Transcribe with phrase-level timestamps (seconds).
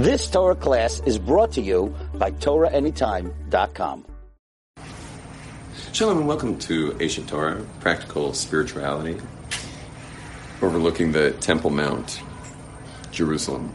[0.00, 4.06] This Torah class is brought to you by TorahAnytime.com.
[5.92, 9.20] Shalom and welcome to Ancient Torah, Practical Spirituality,
[10.62, 12.22] overlooking the Temple Mount,
[13.12, 13.74] Jerusalem.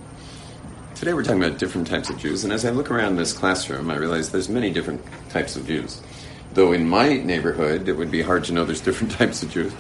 [0.95, 3.91] Today we're talking about different types of Jews, and as I look around this classroom,
[3.91, 6.01] I realize there's many different types of Jews.
[6.55, 9.73] Though in my neighborhood, it would be hard to know there's different types of Jews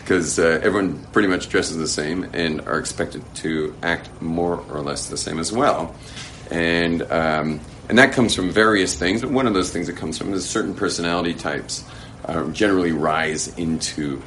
[0.00, 4.80] because uh, everyone pretty much dresses the same and are expected to act more or
[4.80, 5.94] less the same as well.
[6.50, 9.22] And um, and that comes from various things.
[9.22, 11.84] But one of those things that comes from is certain personality types
[12.24, 14.22] uh, generally rise into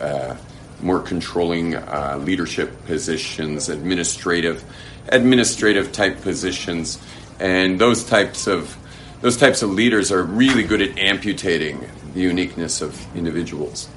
[0.00, 0.36] uh,
[0.80, 4.64] more controlling uh, leadership positions, administrative
[5.08, 6.98] administrative type positions,
[7.38, 8.76] and those types of
[9.20, 13.88] those types of leaders are really good at amputating the uniqueness of individuals.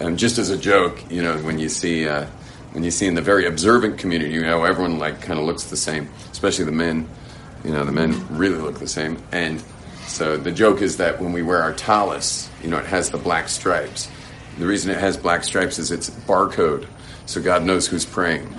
[0.00, 2.26] Um, just as a joke, you know, when you see uh,
[2.72, 5.64] when you see in the very observant community, you know, everyone like kind of looks
[5.64, 7.08] the same, especially the men.
[7.64, 9.62] You know, the men really look the same, and
[10.06, 13.18] so the joke is that when we wear our talis, you know, it has the
[13.18, 14.10] black stripes.
[14.58, 16.86] The reason it has black stripes is it's barcode,
[17.26, 18.52] so God knows who's praying.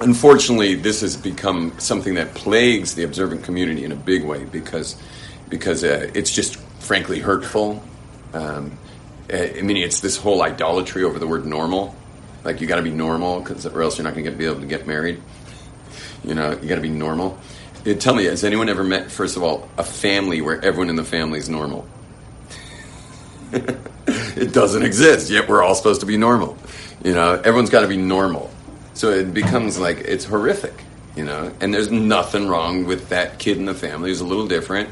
[0.00, 4.96] Unfortunately, this has become something that plagues the observant community in a big way because
[5.48, 7.82] because uh, it's just frankly hurtful.
[8.34, 8.78] Um,
[9.32, 11.94] I mean, it's this whole idolatry over the word normal.
[12.44, 14.60] Like you got to be normal, because or else you're not going to be able
[14.60, 15.20] to get married.
[16.22, 17.38] You know, you got to be normal.
[17.86, 20.96] Uh, tell me, has anyone ever met, first of all, a family where everyone in
[20.96, 21.88] the family is normal?
[23.52, 25.30] it doesn't exist.
[25.30, 26.56] Yet we're all supposed to be normal.
[27.04, 28.50] You know, everyone's got to be normal.
[28.96, 30.72] So it becomes like it's horrific.
[31.16, 34.46] You know, and there's nothing wrong with that kid in the family who's a little
[34.46, 34.90] different.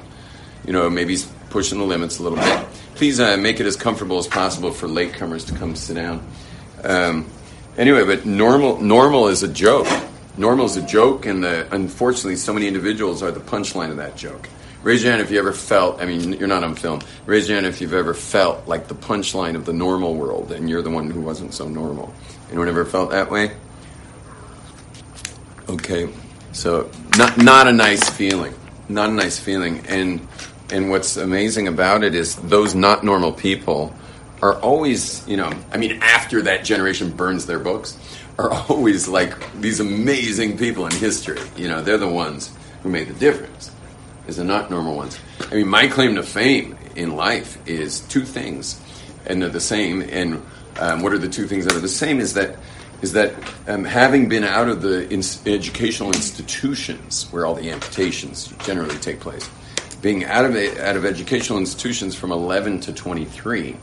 [0.67, 2.67] You know, maybe he's pushing the limits a little bit.
[2.95, 6.27] Please uh, make it as comfortable as possible for latecomers to come sit down.
[6.83, 7.31] Um,
[7.77, 9.89] anyway, but normal normal is a joke.
[10.37, 14.17] Normal is a joke, and the, unfortunately, so many individuals are the punchline of that
[14.17, 14.49] joke.
[14.83, 17.01] Raise your hand if you ever felt, I mean, you're not on film.
[17.25, 20.69] Raise your hand if you've ever felt like the punchline of the normal world and
[20.69, 22.13] you're the one who wasn't so normal.
[22.49, 23.53] Anyone ever felt that way?
[25.69, 26.09] Okay,
[26.53, 28.55] so not, not a nice feeling.
[28.89, 29.85] Not a nice feeling.
[29.87, 30.27] And,
[30.71, 33.95] and what's amazing about it is those not normal people
[34.43, 37.99] are always, you know, I mean, after that generation burns their books,
[38.39, 41.41] are always like these amazing people in history.
[41.57, 43.71] You know, they're the ones who made the difference
[44.27, 45.19] is the not normal ones.
[45.51, 48.81] I mean, my claim to fame in life is two things,
[49.27, 50.03] and they're the same.
[50.03, 50.45] And
[50.79, 52.21] um, what are the two things that are the same?
[52.21, 52.57] Is that
[53.03, 53.35] is that
[53.69, 59.21] um, having been out of the in- educational institutions where all the amputations generally take
[59.21, 59.49] place,
[60.01, 63.77] being out of a, out of educational institutions from 11 to 23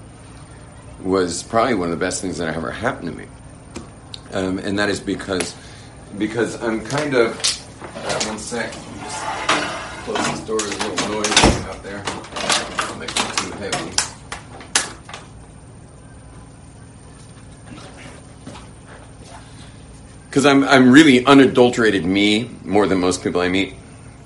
[1.02, 3.25] was probably one of the best things that ever happened to me,
[4.34, 5.56] um, and that is because
[6.18, 7.31] because I'm kind of
[7.96, 8.72] uh, one sec
[10.03, 10.59] close this door.
[10.59, 12.03] There's a little noise out there.
[12.06, 13.91] I'll make it too heavy.
[20.31, 23.75] Because I'm, I'm really unadulterated me more than most people I meet.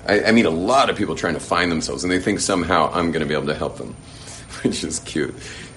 [0.06, 2.90] I, I meet a lot of people trying to find themselves, and they think somehow
[2.94, 3.92] I'm going to be able to help them,
[4.62, 5.34] which is cute.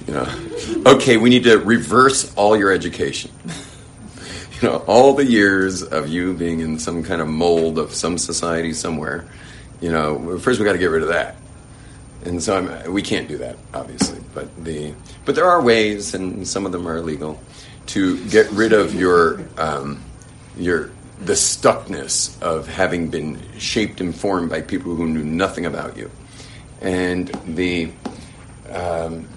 [0.07, 0.27] You know,
[0.85, 3.31] okay, we need to reverse all your education.
[4.61, 8.17] you know, all the years of you being in some kind of mold of some
[8.17, 9.27] society somewhere
[9.81, 11.35] you know, first we got to get rid of that.
[12.25, 14.19] And so I'm, we can't do that, obviously.
[14.33, 14.93] But the
[15.25, 17.39] but there are ways, and some of them are illegal,
[17.87, 20.03] to get rid of your um,
[20.59, 25.97] your the stuckness of having been shaped and formed by people who knew nothing about
[25.97, 26.09] you,
[26.81, 27.91] and the.
[28.69, 29.27] Um,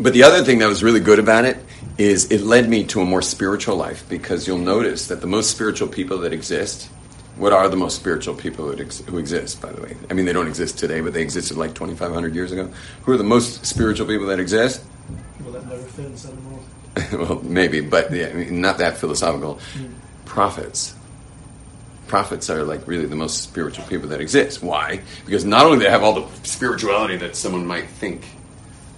[0.00, 1.58] but the other thing that was really good about it
[1.96, 5.50] is it led me to a more spiritual life because you'll notice that the most
[5.50, 6.88] spiritual people that exist
[7.36, 9.96] what are the most spiritual people who, ex- who exist, by the way?
[10.10, 12.70] I mean, they don't exist today, but they existed like 2,500 years ago.
[13.04, 14.84] Who are the most spiritual people that exist?
[15.40, 16.51] Well, that never fit anymore.
[17.12, 19.60] well, maybe, but yeah, I mean, not that philosophical.
[19.74, 19.94] Mm.
[20.24, 20.94] Prophets.
[22.06, 24.62] Prophets are like really the most spiritual people that exist.
[24.62, 25.00] Why?
[25.24, 28.22] Because not only do they have all the spirituality that someone might think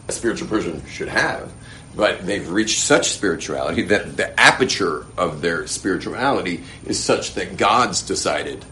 [0.09, 1.53] a spiritual person should have,
[1.97, 8.03] but they've reached such spirituality that the aperture of their spirituality is such that God's
[8.03, 8.65] decided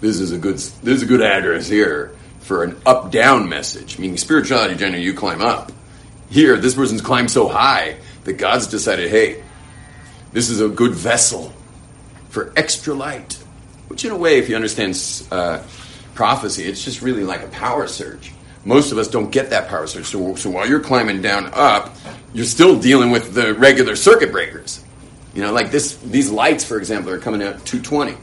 [0.00, 3.98] this is a good this is a good address here for an up down message.
[3.98, 5.72] Meaning spirituality generally you climb up.
[6.34, 7.94] Here, this person's climbed so high
[8.24, 9.40] that God's decided, hey,
[10.32, 11.52] this is a good vessel
[12.28, 13.34] for extra light.
[13.86, 15.00] Which, in a way, if you understand
[15.30, 15.62] uh,
[16.16, 18.32] prophecy, it's just really like a power surge
[18.64, 20.06] Most of us don't get that power surge.
[20.06, 21.94] So, so while you're climbing down up,
[22.32, 24.84] you're still dealing with the regular circuit breakers.
[25.36, 28.16] You know, like this, these lights, for example, are coming out at 220.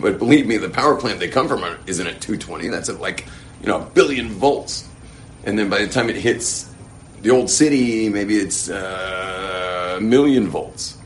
[0.00, 2.68] But believe me, the power plant they come from isn't at 220.
[2.68, 3.24] That's at like,
[3.62, 4.86] you know, a billion volts.
[5.44, 6.73] And then by the time it hits
[7.24, 10.98] the old city, maybe it's uh, a million volts.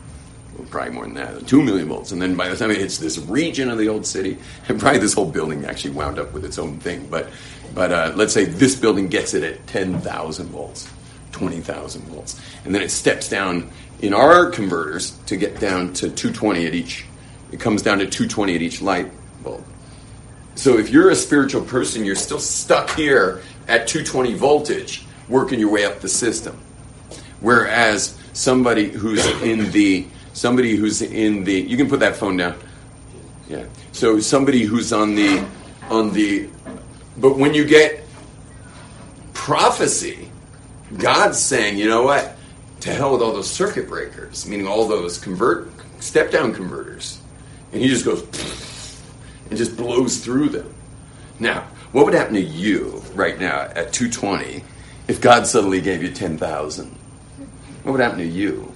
[0.56, 2.10] Well, probably more than that, two million volts.
[2.10, 4.36] And then by the time it hits this region of the old city,
[4.68, 7.06] and probably this whole building actually wound up with its own thing.
[7.08, 7.30] But,
[7.72, 10.90] but uh, let's say this building gets it at 10,000 volts,
[11.30, 12.40] 20,000 volts.
[12.64, 13.70] And then it steps down
[14.02, 17.04] in our converters to get down to 220 at each.
[17.52, 19.08] It comes down to 220 at each light
[19.44, 19.64] bulb.
[20.56, 25.70] So if you're a spiritual person, you're still stuck here at 220 voltage, working your
[25.70, 26.58] way up the system.
[27.40, 32.58] Whereas somebody who's in the somebody who's in the you can put that phone down.
[33.48, 33.64] Yeah.
[33.92, 35.44] So somebody who's on the
[35.90, 36.48] on the
[37.16, 38.04] but when you get
[39.32, 40.30] prophecy,
[40.96, 42.36] God's saying, you know what?
[42.80, 45.68] To hell with all those circuit breakers, meaning all those convert
[46.00, 47.20] step down converters.
[47.72, 48.22] And he just goes
[49.48, 50.72] and just blows through them.
[51.40, 54.62] Now, what would happen to you right now at 220
[55.08, 56.90] if God suddenly gave you 10,000?
[57.82, 58.72] What would happen to you?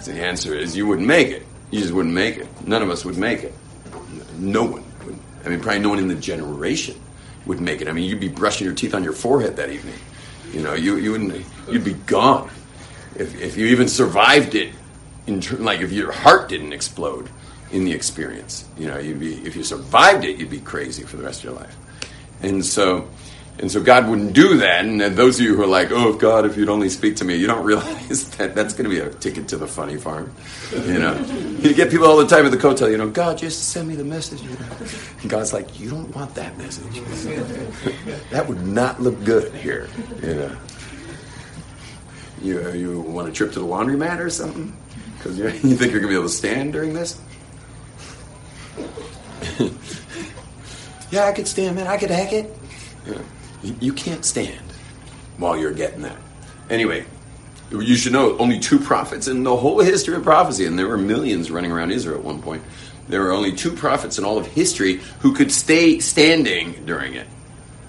[0.00, 1.44] So the answer is you wouldn't make it.
[1.70, 2.48] You just wouldn't make it.
[2.66, 3.54] None of us would make it.
[4.38, 5.18] No one would.
[5.44, 6.98] I mean, probably no one in the generation
[7.46, 7.88] would make it.
[7.88, 9.94] I mean, you'd be brushing your teeth on your forehead that evening.
[10.52, 12.50] You know, you, you wouldn't, you'd be gone.
[13.16, 14.72] If, if you even survived it,
[15.26, 17.28] in like if your heart didn't explode
[17.70, 21.16] in the experience, you know, you'd be, if you survived it, you'd be crazy for
[21.18, 21.76] the rest of your life.
[22.40, 23.08] And so,
[23.60, 24.84] and so God wouldn't do that.
[24.84, 27.34] And those of you who are like, "Oh God, if you'd only speak to me,"
[27.36, 30.32] you don't realize that that's going to be a ticket to the funny farm.
[30.72, 31.18] You know,
[31.60, 32.88] you get people all the time at the hotel.
[32.88, 34.42] You know, God, just send me the message.
[34.42, 34.66] You know?
[35.22, 37.02] And God's like, "You don't want that message.
[38.30, 39.88] that would not look good here."
[40.22, 40.56] You know,
[42.42, 44.76] you you want a trip to the laundromat or something
[45.16, 47.20] because you, you think you're going to be able to stand during this.
[51.10, 51.88] yeah, I could stand, man.
[51.88, 52.54] I could hack it.
[53.62, 54.60] You, can't stand
[55.36, 56.16] while you're getting that.
[56.70, 57.04] Anyway,
[57.70, 60.98] you should know only two prophets in the whole history of prophecy, and there were
[60.98, 62.62] millions running around Israel at one point.
[63.08, 67.26] There were only two prophets in all of history who could stay standing during it.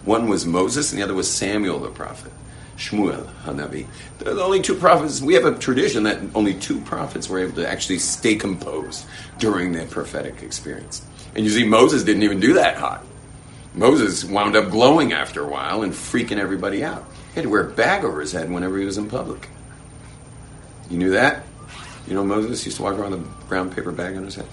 [0.06, 2.31] One was Moses, and the other was Samuel the prophet.
[2.77, 3.86] Shmuel Hanavi.
[4.18, 5.21] They're the only two prophets.
[5.21, 9.06] We have a tradition that only two prophets were able to actually stay composed
[9.38, 11.06] during their prophetic experience.
[11.36, 13.04] And you see, Moses didn't even do that hot.
[13.74, 17.06] Moses wound up glowing after a while and freaking everybody out.
[17.30, 19.48] He had to wear a bag over his head whenever he was in public.
[20.89, 21.44] You knew that?
[22.07, 24.48] You know, Moses used to walk around with a brown paper bag on his head.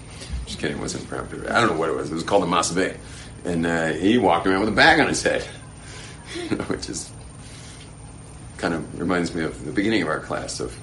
[0.45, 1.51] Just kidding, it wasn't brown paper.
[1.51, 2.11] I don't know what it was.
[2.11, 2.95] It was called a masveh.
[3.43, 5.43] And uh, he walked around with a bag on his head,
[6.67, 7.11] which is
[8.57, 10.77] kind of reminds me of the beginning of our class of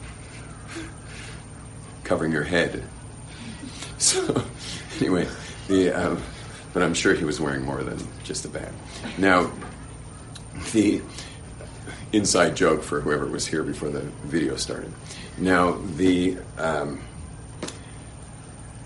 [2.02, 2.82] covering your head.
[3.96, 4.44] So,
[5.00, 5.26] anyway,
[5.66, 6.22] the um,
[6.74, 8.72] but I'm sure he was wearing more than just a bag.
[9.18, 9.50] Now,
[10.72, 11.02] the
[12.12, 14.92] inside joke for whoever was here before the video started.
[15.38, 17.00] Now, the um,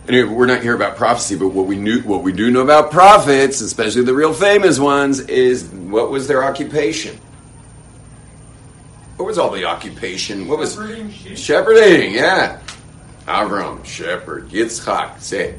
[0.09, 2.91] anyway, we're not here about prophecy, but what we knew, what we do know about
[2.91, 7.19] prophets, especially the real famous ones, is what was their occupation.
[9.17, 10.47] What was all the occupation?
[10.47, 10.75] What was
[11.35, 12.13] Shepherding?
[12.13, 12.61] Yeah,
[13.27, 15.57] Avram, shepherd, Yitzchak, say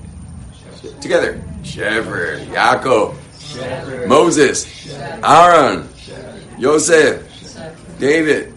[1.02, 3.16] together, shepherd, Yaakov,
[4.08, 5.88] Moses, Aaron,
[6.60, 7.26] Joseph,
[8.00, 8.54] David.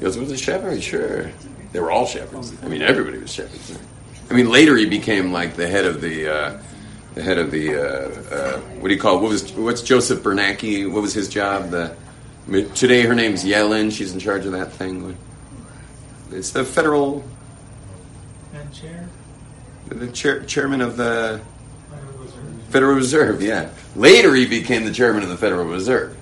[0.00, 1.30] Joseph was a shepherd, sure.
[1.72, 2.52] They were all shepherds.
[2.62, 3.78] I mean, everybody was shepherds.
[4.30, 6.58] I mean, later he became like the head of the, uh,
[7.14, 9.18] the head of the, uh, uh, what do you call?
[9.18, 9.22] It?
[9.22, 10.90] What was what's Joseph Bernanke?
[10.90, 11.70] What was his job?
[11.70, 11.94] The
[12.74, 13.92] today her name's Yellen.
[13.92, 15.16] She's in charge of that thing.
[16.30, 17.22] It's the federal,
[18.54, 19.08] And chair.
[19.88, 21.40] the chair, chairman of the
[22.72, 23.42] Federal Reserve.
[23.42, 23.70] Yeah.
[23.94, 26.16] Later, he became the chairman of the Federal Reserve,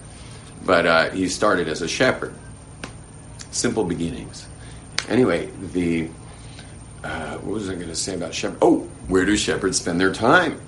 [0.66, 2.34] but uh, he started as a shepherd.
[3.52, 4.48] Simple beginnings.
[5.08, 6.08] Anyway, the
[7.04, 8.58] uh, what was I going to say about shepherd?
[8.60, 10.60] Oh, where do shepherds spend their time?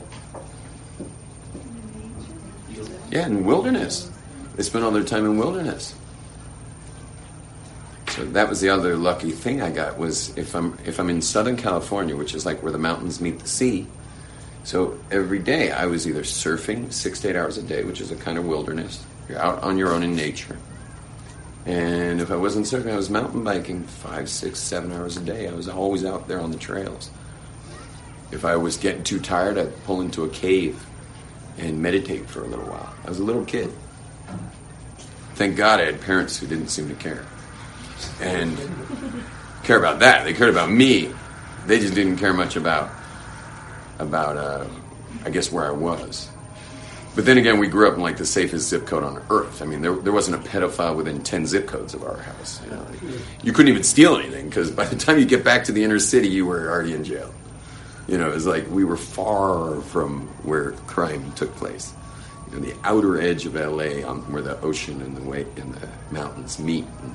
[3.10, 4.10] Yeah, in wilderness.
[4.54, 5.94] They spend all their time in wilderness.
[8.08, 11.20] So that was the other lucky thing I got was if I'm if I'm in
[11.20, 13.86] Southern California, which is like where the mountains meet the sea.
[14.64, 18.10] So every day I was either surfing six to eight hours a day, which is
[18.10, 19.04] a kind of wilderness.
[19.28, 20.56] You're out on your own in nature.
[21.66, 25.48] And if I wasn't surfing, I was mountain biking five, six, seven hours a day.
[25.48, 27.10] I was always out there on the trails.
[28.30, 30.84] If I was getting too tired, I'd pull into a cave
[31.58, 32.94] and meditate for a little while.
[33.04, 33.70] I was a little kid.
[35.34, 37.24] Thank God I had parents who didn't seem to care.
[38.20, 38.58] And
[39.64, 40.24] care about that.
[40.24, 41.12] They cared about me.
[41.66, 42.90] They just didn't care much about
[44.02, 44.66] about uh,
[45.24, 46.28] I guess where I was.
[47.14, 49.60] But then again, we grew up in like the safest zip code on earth.
[49.60, 52.60] I mean, there, there wasn't a pedophile within 10 zip codes of our house.
[52.64, 52.86] You, know?
[53.42, 55.98] you couldn't even steal anything because by the time you get back to the inner
[55.98, 57.32] city, you were already in jail.
[58.08, 61.92] You know, it was like we were far from where crime took place.
[62.50, 65.74] You know, the outer edge of LA, on where the ocean and the way and
[65.74, 66.86] the mountains meet.
[67.02, 67.14] And,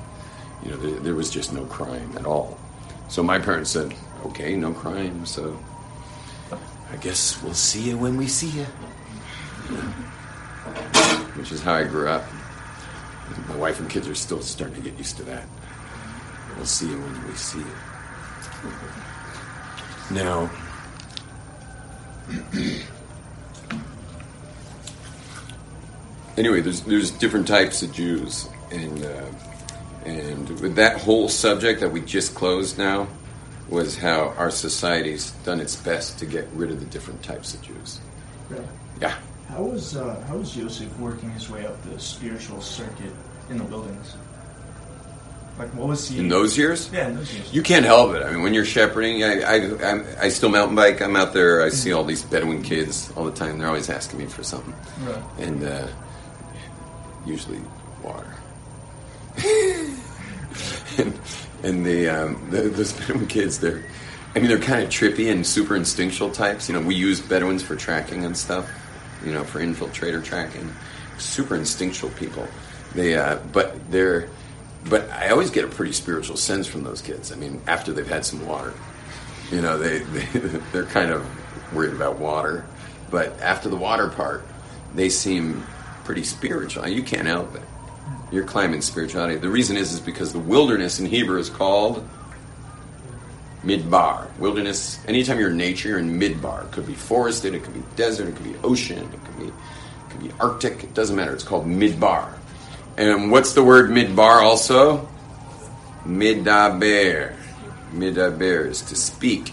[0.64, 2.58] you know, there, there was just no crime at all.
[3.08, 3.94] So my parents said,
[4.26, 5.58] "Okay, no crime, so
[6.90, 8.64] I guess we'll see you when we see you."
[11.34, 12.24] Which is how I grew up.
[13.48, 15.44] My wife and kids are still starting to get used to that.
[16.56, 17.66] We'll see you when we see you.
[20.10, 20.50] Now,
[26.36, 29.26] anyway, there's there's different types of Jews, and uh,
[30.04, 33.08] and with that whole subject that we just closed now
[33.68, 37.62] was how our society's done its best to get rid of the different types of
[37.62, 38.00] Jews.
[38.48, 38.60] Right.
[39.00, 39.14] Yeah.
[39.48, 43.12] How was uh, how was Joseph working his way up the spiritual circuit
[43.50, 44.16] in the wilderness?
[45.58, 47.52] Like, what was he In those years, Yeah, in those years.
[47.52, 48.22] You can't help it.
[48.22, 51.02] I mean, when you're shepherding, I, I, I'm- I still mountain bike.
[51.02, 51.62] I'm out there.
[51.62, 53.58] I see all these Bedouin kids all the time.
[53.58, 55.22] They're always asking me for something, Right.
[55.38, 55.88] and uh,
[57.26, 57.60] usually
[58.04, 58.32] water.
[60.98, 61.18] and
[61.62, 63.82] and the, um, the those Bedouin kids, they're,
[64.34, 66.68] I mean, they're kind of trippy and super instinctual types.
[66.68, 68.70] You know, we use Bedouins for tracking and stuff.
[69.24, 70.70] You know, for infiltrator tracking.
[71.18, 72.46] Super instinctual people.
[72.94, 74.28] They, uh, but they're,
[74.88, 77.32] but I always get a pretty spiritual sense from those kids.
[77.32, 78.72] I mean, after they've had some water,
[79.50, 81.26] you know, they, they they're kind of
[81.74, 82.64] worried about water,
[83.10, 84.46] but after the water part,
[84.94, 85.66] they seem
[86.04, 86.86] pretty spiritual.
[86.88, 87.62] You can't help it.
[88.30, 89.36] You're climbing spirituality.
[89.36, 92.06] The reason is is because the wilderness in Hebrew is called
[93.64, 94.36] midbar.
[94.38, 94.98] Wilderness.
[95.06, 96.66] Anytime you're in nature, you're in midbar.
[96.66, 97.54] It could be forested.
[97.54, 98.28] It could be desert.
[98.28, 98.98] It could be ocean.
[99.12, 100.84] It could be it could be Arctic.
[100.84, 101.32] It doesn't matter.
[101.32, 102.34] It's called midbar.
[102.96, 105.08] And what's the word midbar also?
[106.04, 107.34] Midaber.
[107.92, 109.52] Midaber is to speak.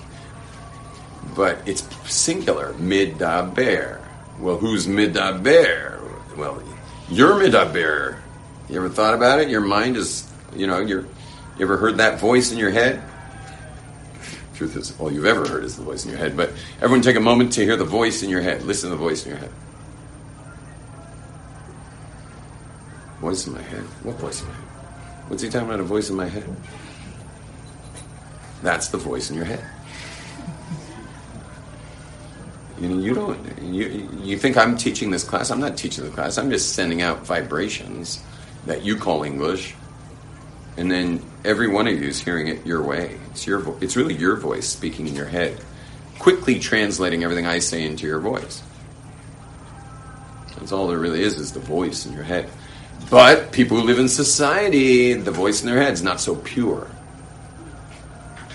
[1.36, 2.74] But it's singular.
[2.74, 4.02] Midaber.
[4.40, 6.02] Well, who's midaber?
[6.36, 6.62] Well,
[7.10, 8.20] you're midaber.
[8.70, 9.50] You ever thought about it?
[9.50, 13.02] Your mind is, you know, you're, you ever heard that voice in your head?
[14.56, 16.36] Truth is, all you've ever heard is the voice in your head.
[16.36, 18.64] But everyone take a moment to hear the voice in your head.
[18.64, 19.52] Listen to the voice in your head.
[23.20, 23.84] Voice in my head?
[24.04, 24.64] What voice in my head?
[25.28, 25.80] What's he talking about?
[25.80, 26.46] A voice in my head?
[28.64, 29.64] That's the voice in your head.
[32.80, 33.62] You know, you don't.
[33.62, 35.50] You you think I'm teaching this class?
[35.50, 36.38] I'm not teaching the class.
[36.38, 38.22] I'm just sending out vibrations
[38.66, 39.76] that you call English,
[40.78, 43.18] and then every one of you is hearing it your way.
[43.32, 43.60] It's your.
[43.60, 45.60] Vo- it's really your voice speaking in your head,
[46.20, 48.62] quickly translating everything I say into your voice.
[50.58, 52.50] That's all there really is, is the voice in your head.
[53.10, 56.88] But people who live in society, the voice in their head is not so pure.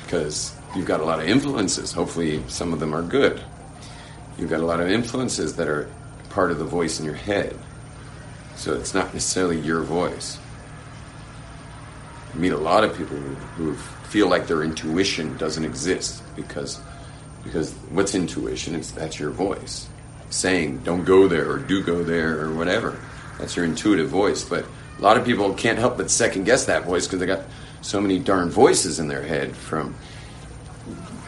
[0.02, 1.92] Because you've got a lot of influences.
[1.92, 3.40] Hopefully, some of them are good.
[4.38, 5.88] You've got a lot of influences that are
[6.30, 7.56] part of the voice in your head.
[8.60, 10.38] So it's not necessarily your voice.
[12.34, 16.78] I meet a lot of people who, who feel like their intuition doesn't exist because
[17.42, 18.74] because what's intuition?
[18.74, 19.88] It's that's your voice
[20.28, 23.00] saying don't go there or do go there or whatever.
[23.38, 24.44] That's your intuitive voice.
[24.44, 24.66] But
[24.98, 27.44] a lot of people can't help but second guess that voice because they got
[27.80, 29.94] so many darn voices in their head from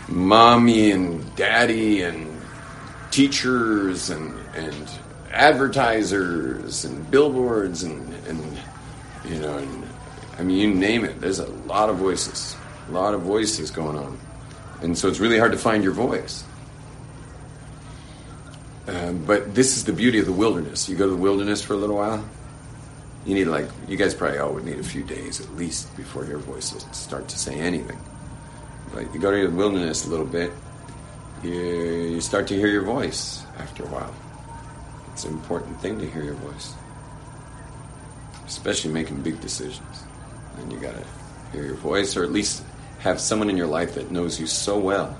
[0.06, 2.42] mommy and daddy and
[3.10, 4.86] teachers and and
[5.32, 8.58] advertisers and billboards and and
[9.24, 9.84] you know and
[10.38, 11.20] I mean you name it.
[11.20, 12.56] There's a lot of voices,
[12.88, 14.18] a lot of voices going on,
[14.82, 16.44] and so it's really hard to find your voice.
[18.88, 20.88] Um, but this is the beauty of the wilderness.
[20.88, 22.24] You go to the wilderness for a little while.
[23.24, 26.24] You need like you guys probably all would need a few days at least before
[26.24, 27.98] your voices start to say anything.
[28.92, 30.52] But you go to the wilderness a little bit,
[31.42, 34.14] you, you start to hear your voice after a while.
[35.12, 36.74] It's an important thing to hear your voice,
[38.46, 40.04] especially making big decisions.
[40.58, 41.04] And you gotta
[41.52, 42.62] hear your voice, or at least
[43.00, 45.16] have someone in your life that knows you so well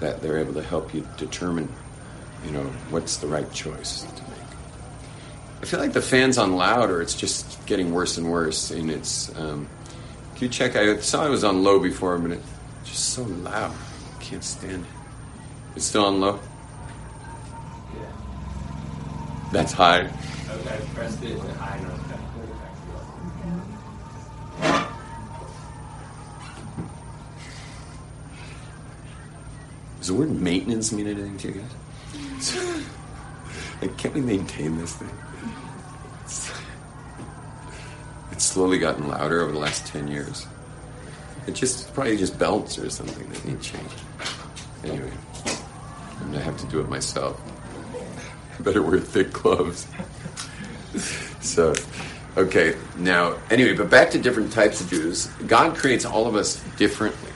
[0.00, 1.68] that they're able to help you determine,
[2.44, 4.32] you know, what's the right choice to make.
[5.62, 8.70] I feel like the fans on loud, or it's just getting worse and worse.
[8.72, 9.68] And it's, um,
[10.34, 10.74] can you check?
[10.74, 12.44] I saw it was on low before, but it's
[12.84, 13.72] just so loud.
[13.72, 14.90] I can't stand it.
[15.76, 16.40] It's still on low.
[19.52, 20.00] That's high.
[20.00, 21.78] I pressed it high.
[29.98, 32.56] Does the word maintenance mean anything to you guys?
[33.82, 35.10] like, can't we maintain this thing?
[36.24, 36.50] It's,
[38.32, 40.46] it's slowly gotten louder over the last 10 years.
[41.46, 44.00] It just, probably just belts or something that need changed.
[44.82, 45.12] Anyway,
[46.20, 47.40] I'm gonna have to do it myself.
[48.62, 49.86] Better wear thick gloves.
[51.40, 51.74] so,
[52.36, 55.26] okay, now, anyway, but back to different types of Jews.
[55.46, 57.30] God creates all of us differently.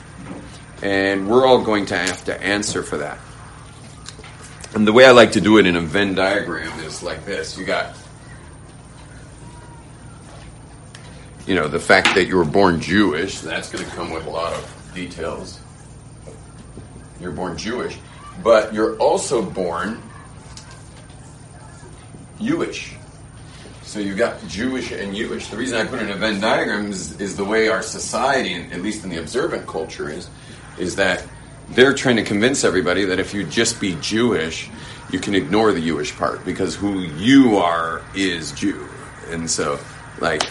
[0.82, 3.18] And we're all going to have to answer for that.
[4.74, 7.56] And the way I like to do it in a Venn diagram is like this.
[7.56, 7.96] You got,
[11.46, 14.30] you know, the fact that you were born Jewish, that's going to come with a
[14.30, 15.60] lot of details.
[17.20, 17.96] You're born Jewish,
[18.42, 20.02] but you're also born
[22.40, 22.94] Jewish.
[23.82, 25.48] So you've got Jewish and Jewish.
[25.48, 28.54] The reason I put it in a Venn diagram is, is the way our society,
[28.54, 30.28] at least in the observant culture, is
[30.78, 31.24] is that
[31.70, 34.68] they're trying to convince everybody that if you just be Jewish,
[35.10, 38.86] you can ignore the Jewish part because who you are is Jew.
[39.30, 39.78] And so,
[40.20, 40.42] like,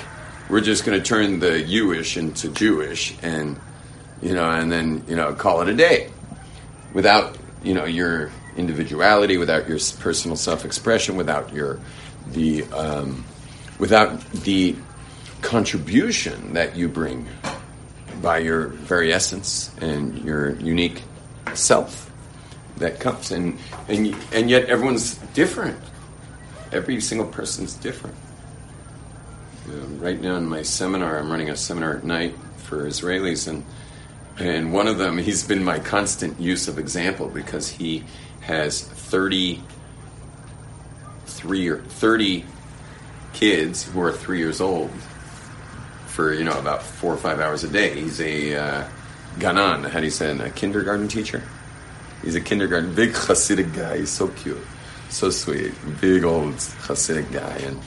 [0.50, 3.60] we're just going to turn the Jewish into Jewish and,
[4.22, 6.10] you know, and then, you know, call it a day
[6.94, 11.80] without, you know, your individuality, without your personal self expression, without your,
[12.32, 13.26] the, um,
[13.80, 14.76] without the
[15.42, 17.28] contribution that you bring
[18.22, 21.04] by your very essence and your unique
[21.54, 22.12] self
[22.78, 23.32] that comes.
[23.32, 23.58] And
[23.88, 25.80] and and yet everyone's different.
[26.72, 28.16] Every single person's different.
[29.68, 33.66] Um, right now in my seminar i'm running a seminar at night for israelis and
[34.38, 38.04] and one of them he's been my constant use of example because he
[38.42, 39.62] has 30
[41.26, 42.46] three or 30
[43.34, 44.92] kids who are three years old
[46.16, 47.94] for you know about four or five hours a day.
[47.94, 48.88] He's a uh,
[49.38, 51.44] ganan, how do you say, a kindergarten teacher.
[52.24, 53.98] He's a kindergarten big Hasidic guy.
[54.00, 54.66] He's so cute,
[55.10, 57.82] so sweet, big old Hasidic guy, and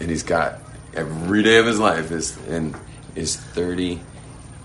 [0.00, 0.60] and he's got
[0.94, 2.74] every day of his life is and
[3.14, 4.00] is thirty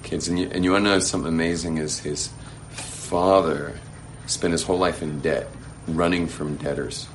[0.04, 0.28] kids.
[0.28, 2.30] And you, and you want to know something amazing is his
[2.70, 3.80] father
[4.26, 5.48] spent his whole life in debt,
[5.88, 7.08] running from debtors.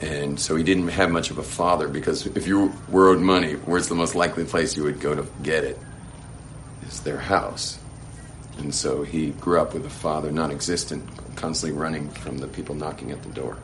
[0.00, 3.54] And so he didn't have much of a father because if you were owed money,
[3.54, 5.78] where's the most likely place you would go to get it?
[6.86, 7.78] Is their house.
[8.58, 12.74] And so he grew up with a father non existent, constantly running from the people
[12.74, 13.56] knocking at the door.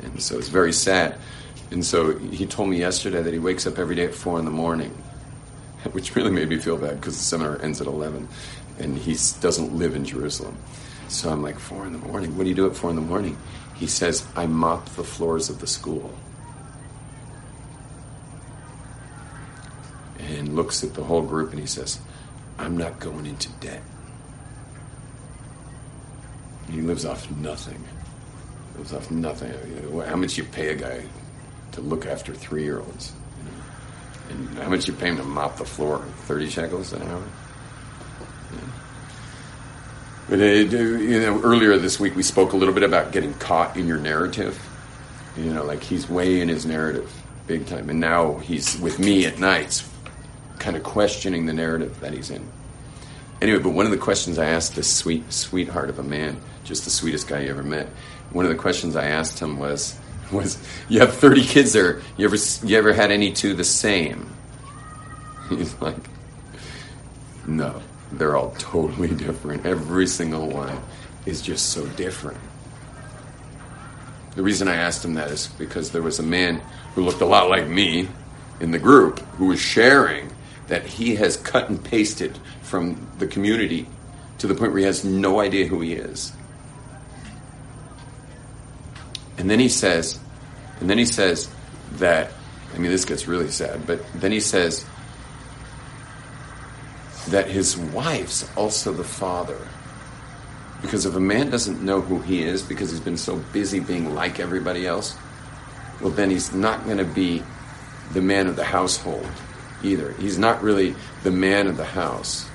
[0.00, 1.16] And so it's very sad.
[1.70, 4.44] And so he told me yesterday that he wakes up every day at 4 in
[4.44, 4.96] the morning,
[5.92, 8.28] which really made me feel bad because the seminar ends at 11
[8.78, 10.56] and he doesn't live in Jerusalem.
[11.08, 12.36] So I'm like, 4 in the morning?
[12.36, 13.36] What do you do at 4 in the morning?
[13.76, 16.12] He says, I mop the floors of the school.
[20.18, 22.00] And looks at the whole group and he says,
[22.58, 23.82] I'm not going into debt.
[26.70, 27.82] He lives off nothing.
[28.78, 29.52] Lives off nothing.
[30.06, 31.04] How much you pay a guy
[31.72, 33.12] to look after three year olds?
[34.30, 36.04] And how much you pay him to mop the floor?
[36.26, 37.22] 30 shekels an hour?
[40.28, 43.76] But uh, you know, earlier this week we spoke a little bit about getting caught
[43.76, 44.58] in your narrative.
[45.36, 47.12] You know, like he's way in his narrative,
[47.46, 49.88] big time, and now he's with me at nights,
[50.58, 52.48] kind of questioning the narrative that he's in.
[53.42, 56.84] Anyway, but one of the questions I asked this sweet sweetheart of a man, just
[56.84, 57.88] the sweetest guy you ever met.
[58.30, 59.98] One of the questions I asked him was,
[60.32, 60.58] was
[60.88, 62.00] you have 30 kids there.
[62.16, 64.32] You ever you ever had any two the same?
[65.48, 65.96] He's like,
[67.46, 67.82] no
[68.18, 69.66] they're all totally different.
[69.66, 70.80] Every single one
[71.26, 72.38] is just so different.
[74.34, 76.60] The reason I asked him that is because there was a man
[76.94, 78.08] who looked a lot like me
[78.60, 80.30] in the group who was sharing
[80.66, 83.86] that he has cut and pasted from the community
[84.38, 86.32] to the point where he has no idea who he is.
[89.38, 90.18] And then he says,
[90.80, 91.50] and then he says
[91.94, 92.30] that,
[92.74, 94.84] I mean, this gets really sad, but then he says,
[97.28, 99.58] that his wife's also the father.
[100.82, 104.14] Because if a man doesn't know who he is because he's been so busy being
[104.14, 105.16] like everybody else,
[106.00, 107.42] well, then he's not going to be
[108.12, 109.26] the man of the household
[109.82, 110.12] either.
[110.14, 112.46] He's not really the man of the house.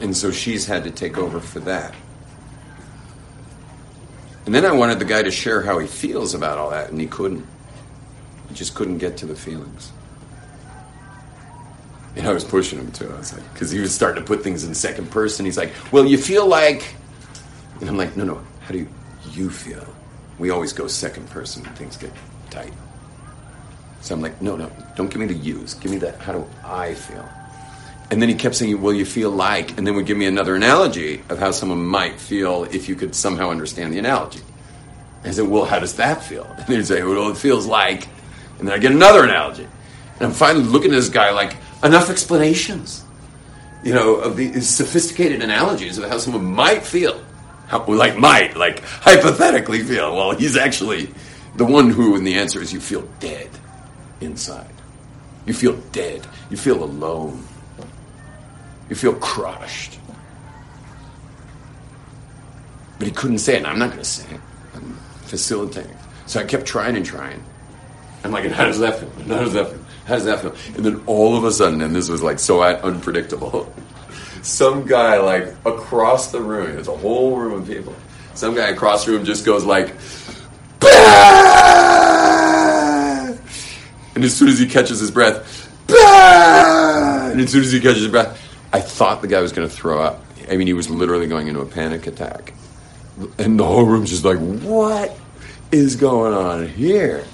[0.00, 1.94] And so she's had to take over for that.
[4.46, 7.00] And then I wanted the guy to share how he feels about all that, and
[7.00, 7.46] he couldn't.
[8.48, 9.92] He just couldn't get to the feelings.
[12.16, 13.08] And I was pushing him too.
[13.12, 15.44] I was like, because he was starting to put things in second person.
[15.44, 16.94] He's like, well, you feel like.
[17.80, 18.88] And I'm like, no, no, how do you,
[19.32, 19.86] you feel?
[20.40, 22.10] we always go second person when things get
[22.48, 22.72] tight.
[24.00, 25.74] So I'm like, no, no, don't give me the yous.
[25.74, 26.18] Give me that.
[26.18, 27.28] How do I feel?
[28.10, 30.56] And then he kept saying, well, you feel like, and then would give me another
[30.56, 34.40] analogy of how someone might feel if you could somehow understand the analogy.
[35.22, 36.44] I said, well, how does that feel?
[36.58, 38.08] And he'd say, well, it feels like,
[38.58, 39.64] and then I get another analogy.
[39.64, 43.04] And I'm finally looking at this guy like, enough explanations,
[43.84, 47.22] you know, of these sophisticated analogies of how someone might feel.
[47.68, 50.16] How, like might, like hypothetically feel.
[50.16, 51.08] Well, he's actually
[51.54, 53.48] the one who, and the answer is you feel dead
[54.20, 54.74] inside.
[55.46, 56.26] You feel dead.
[56.50, 57.44] You feel alone.
[58.90, 59.98] You feel crushed.
[62.98, 64.40] But he couldn't say it, and I'm not going to say it.
[64.74, 65.96] I'm facilitating.
[66.26, 67.42] So I kept trying and trying.
[68.24, 69.10] I'm like, and how does that feel?
[69.20, 69.78] And how does that feel?
[70.04, 70.54] How does that feel?
[70.76, 73.72] And then all of a sudden, and this was like so unpredictable,
[74.42, 77.94] some guy like across the room, there's a whole room of people.
[78.34, 79.94] Some guy across the room just goes like,
[80.80, 80.88] bah!
[84.14, 87.30] and as soon as he catches his breath, bah!
[87.30, 89.74] and as soon as he catches his breath, I thought the guy was going to
[89.74, 90.24] throw up.
[90.48, 92.54] I mean, he was literally going into a panic attack.
[93.38, 95.16] And the whole room's just like, what
[95.72, 97.24] is going on here?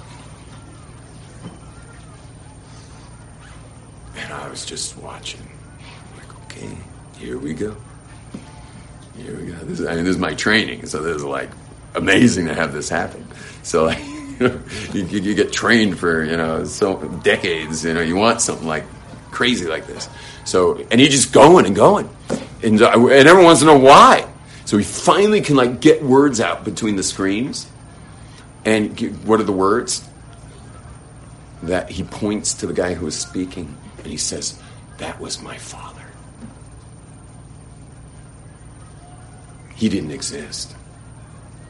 [4.15, 5.47] And I was just watching.
[6.17, 6.77] Like, okay,
[7.17, 7.75] here we go.
[9.15, 9.53] Here we go.
[9.63, 11.49] This is, I mean, this is my training, so this is like
[11.95, 13.25] amazing to have this happen.
[13.63, 13.99] So, like,
[14.39, 14.61] you, know,
[14.93, 17.83] you, you get trained for you know so decades.
[17.83, 18.83] You know, you want something like
[19.31, 20.09] crazy like this.
[20.45, 22.09] So, and he's just going and going,
[22.63, 24.27] and uh, and everyone wants to know why.
[24.65, 27.67] So he finally can like get words out between the screams.
[28.65, 30.07] And what are the words?
[31.63, 34.59] That he points to the guy who is speaking, and he says,
[34.97, 36.03] "That was my father."
[39.75, 40.75] He didn't exist.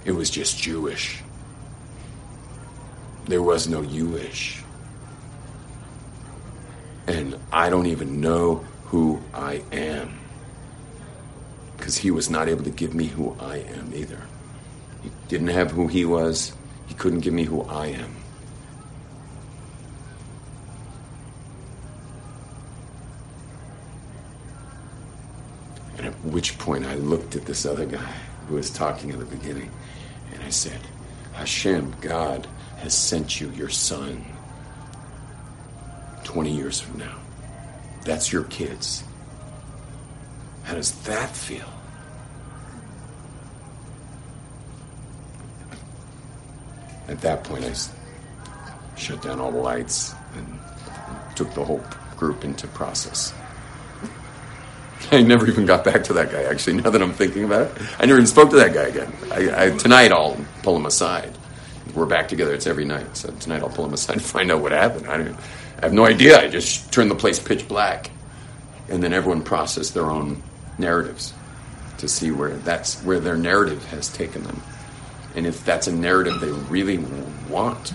[0.06, 1.22] It was just Jewish.
[3.26, 4.64] There was no Jewish.
[7.08, 10.20] And I don't even know who I am.
[11.78, 14.22] Because he was not able to give me who I am either.
[15.04, 16.54] He didn't have who he was,
[16.88, 18.16] he couldn't give me who I am.
[25.98, 28.14] And at which point I looked at this other guy
[28.48, 29.72] who was talking in the beginning,
[30.34, 30.80] and I said,
[31.34, 34.26] Hashem, God, has sent you your son
[36.38, 37.18] 20 years from now.
[38.04, 39.04] That's your kids.
[40.66, 41.66] How does that feel?
[47.08, 47.74] At that point, I
[48.96, 50.60] shut down all the lights and
[51.36, 51.84] took the whole
[52.16, 53.34] group into process.
[55.12, 57.82] I never even got back to that guy, actually, now that I'm thinking about it.
[57.98, 59.12] I never even spoke to that guy again.
[59.32, 61.36] I, I, tonight, I'll pull him aside.
[61.96, 62.54] We're back together.
[62.54, 63.18] It's every night.
[63.18, 65.08] So tonight, I'll pull him aside and find out what happened.
[65.08, 65.36] I,
[65.78, 66.40] I have no idea.
[66.42, 68.10] I just turned the place pitch black.
[68.90, 70.42] And then everyone processed their own
[70.78, 71.34] narratives
[71.98, 74.62] to see where that's where their narrative has taken them.
[75.36, 76.98] And if that's a narrative they really
[77.50, 77.94] want.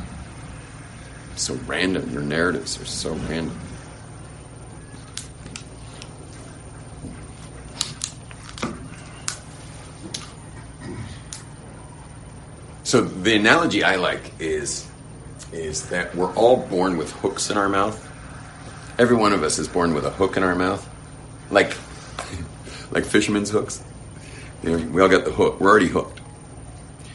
[1.35, 2.11] So random.
[2.13, 3.59] Your narratives are so random.
[12.85, 14.87] So the analogy I like is
[15.53, 18.09] is that we're all born with hooks in our mouth.
[18.99, 20.89] Every one of us is born with a hook in our mouth,
[21.51, 21.77] like
[22.91, 23.83] like fishermen's hooks.
[24.63, 25.61] You know, we all got the hook.
[25.61, 26.21] We're already hooked.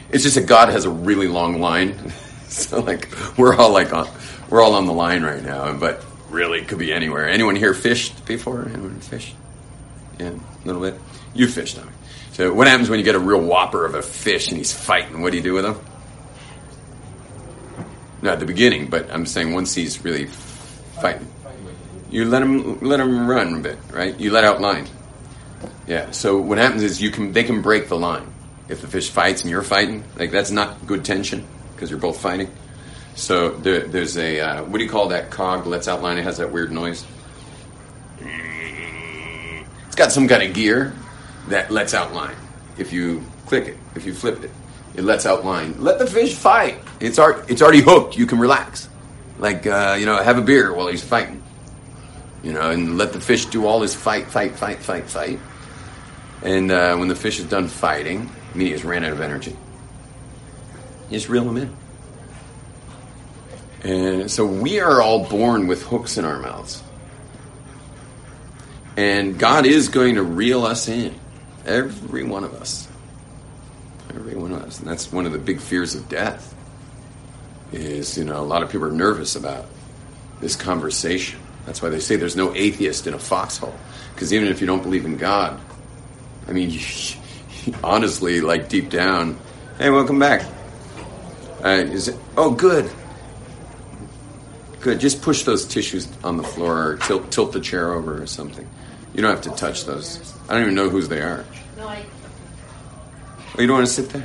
[0.09, 2.11] It's just that God has a really long line,
[2.47, 4.07] so like we're all like on
[4.49, 5.73] we're all on the line right now.
[5.73, 7.27] But really, it could be anywhere.
[7.27, 8.67] Anyone here fished before?
[8.69, 9.35] Anyone fished?
[10.19, 10.99] Yeah, a little bit.
[11.33, 11.91] You fished, Tommy.
[12.33, 15.21] So what happens when you get a real whopper of a fish and he's fighting?
[15.21, 15.75] What do you do with him?
[18.27, 20.25] At the beginning, but I'm saying once he's really
[21.01, 21.27] fighting,
[22.09, 24.19] you let him let him run a bit, right?
[24.19, 24.87] You let out line.
[25.87, 26.11] Yeah.
[26.11, 28.33] So what happens is you can they can break the line
[28.67, 30.03] if the fish fights and you're fighting.
[30.17, 32.51] Like that's not good tension because you're both fighting.
[33.15, 36.17] So there, there's a uh, what do you call that cog lets out line?
[36.17, 37.05] It has that weird noise.
[38.19, 40.93] It's got some kind of gear
[41.47, 42.35] that lets out line.
[42.77, 44.51] If you click it, if you flip it,
[44.95, 45.81] it lets out line.
[45.81, 46.79] Let the fish fight.
[46.99, 48.17] It's ar- it's already hooked.
[48.17, 48.89] You can relax.
[49.39, 51.43] Like uh, you know, have a beer while he's fighting.
[52.43, 55.39] You know, and let the fish do all his fight, fight, fight, fight, fight.
[56.43, 59.51] And uh, when the fish is done fighting, meaning he's ran out of energy,
[61.09, 61.77] you just reel him in.
[63.83, 66.83] And so we are all born with hooks in our mouths.
[68.97, 71.15] And God is going to reel us in.
[71.65, 72.87] Every one of us.
[74.09, 74.79] every one of us.
[74.79, 76.55] And that's one of the big fears of death.
[77.71, 79.65] Is, you know, a lot of people are nervous about
[80.39, 81.39] this conversation.
[81.65, 83.75] That's why they say there's no atheist in a foxhole.
[84.13, 85.59] Because even if you don't believe in God,
[86.47, 86.79] I mean,
[87.83, 89.37] honestly, like deep down,
[89.77, 90.47] hey, welcome back.
[91.63, 92.89] Uh, is it, oh, good.
[94.79, 94.99] Good.
[94.99, 98.67] Just push those tissues on the floor or tilt, tilt the chair over or something.
[99.13, 100.33] You don't have to touch those.
[100.47, 101.43] I don't even know whose they are.
[101.75, 102.05] No, I,
[103.57, 104.23] Oh, you don't want to sit there?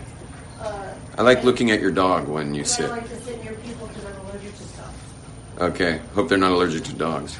[1.18, 2.87] I like looking at your dog when you sit.
[2.87, 5.59] don't like to sit near people because I'm allergic to stuff.
[5.61, 6.01] Okay.
[6.14, 7.38] Hope they're not allergic to dogs.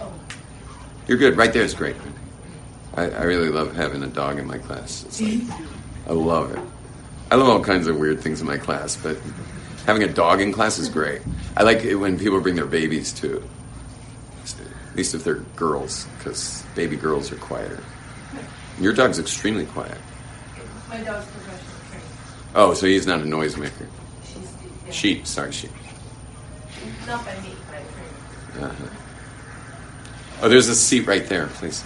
[0.00, 0.12] Oh,
[1.06, 1.36] You're good.
[1.36, 1.96] Right there is great.
[2.94, 5.04] I, I really love having a dog in my class.
[5.04, 5.42] It's like,
[6.08, 6.62] I love it.
[7.30, 9.16] I love all kinds of weird things in my class, but
[9.86, 11.22] having a dog in class is great.
[11.56, 13.42] I like it when people bring their babies too.
[14.90, 17.78] At least if they're girls, because baby girls are quieter.
[18.80, 19.98] Your dog's extremely quiet.
[20.88, 21.26] my dog's.
[22.54, 23.86] Oh, so he's not a noisemaker.
[24.86, 24.92] Yeah.
[24.92, 25.70] Sheep, sorry, sheep.
[27.06, 28.66] Not by me, but I trained her.
[28.66, 28.96] Uh-huh.
[30.42, 31.84] Oh, there's a seat right there, please.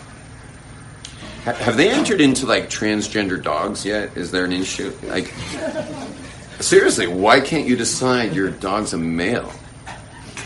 [1.45, 4.17] Ha- have they entered into like transgender dogs yet?
[4.17, 4.93] Is there an issue?
[5.05, 5.27] Like,
[6.61, 9.53] seriously, why can't you decide your dog's a male?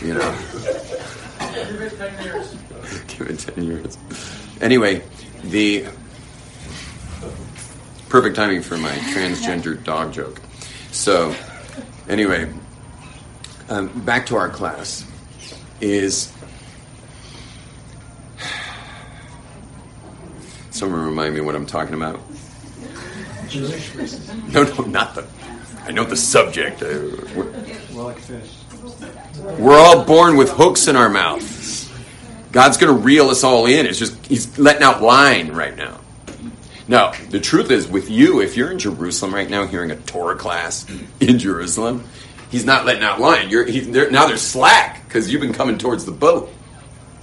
[0.01, 0.35] You know,
[1.39, 2.55] Give it 10 years.
[3.07, 3.97] give it ten years.
[4.61, 5.01] Anyway,
[5.43, 5.85] the
[8.09, 10.41] perfect timing for my transgender dog joke.
[10.91, 11.35] So,
[12.07, 12.51] anyway,
[13.69, 15.05] um, back to our class
[15.79, 16.33] is.
[20.71, 22.19] Someone remind me what I'm talking about.
[24.49, 25.27] No, no, not the.
[25.83, 26.81] I know the subject.
[26.81, 27.51] Uh, we're,
[29.57, 31.91] we're all born with hooks in our mouths.
[32.51, 33.85] God's going to reel us all in.
[33.85, 35.99] It's just He's letting out line right now.
[36.89, 40.35] No, the truth is, with you, if you're in Jerusalem right now, hearing a Torah
[40.35, 40.85] class
[41.21, 42.03] in Jerusalem,
[42.49, 43.49] He's not letting out line.
[43.49, 46.51] You're he, there, now there's slack because you've been coming towards the boat.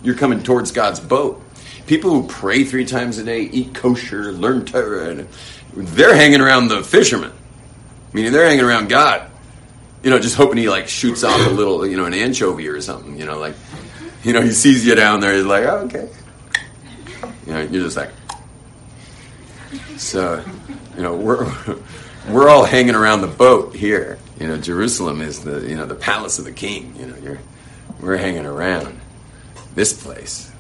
[0.03, 1.43] You're coming towards God's boat.
[1.87, 5.27] People who pray three times a day, eat kosher, learn Torah,
[5.75, 7.33] they're hanging around the fishermen.
[8.13, 9.29] Meaning they're hanging around God.
[10.03, 12.81] You know, just hoping he like shoots off a little, you know, an anchovy or
[12.81, 13.19] something.
[13.19, 13.57] You know, like,
[14.23, 15.35] you know, he sees you down there.
[15.35, 16.09] He's like, oh, okay.
[17.47, 18.11] You know, you're just like.
[19.99, 20.49] So, uh,
[20.97, 21.51] you know, we're
[22.29, 24.19] we're all hanging around the boat here.
[24.39, 26.95] You know, Jerusalem is the you know the palace of the king.
[26.99, 27.39] You know, you're
[28.01, 29.01] we're hanging around
[29.75, 30.53] this place.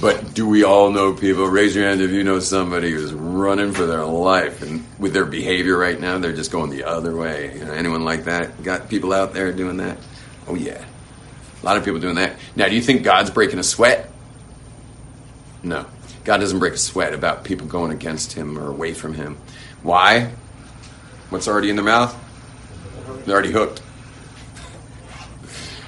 [0.00, 1.46] But do we all know people?
[1.46, 5.24] Raise your hand if you know somebody who's running for their life and with their
[5.24, 7.52] behavior right now, they're just going the other way.
[7.58, 8.62] You know, anyone like that?
[8.62, 9.98] Got people out there doing that?
[10.46, 10.84] Oh yeah,
[11.60, 12.36] a lot of people doing that.
[12.54, 14.10] Now, do you think God's breaking a sweat?
[15.64, 15.86] No,
[16.28, 19.38] God doesn't break a sweat about people going against Him or away from Him.
[19.82, 20.30] Why?
[21.30, 22.14] What's already in their mouth?
[23.24, 23.80] They're already hooked.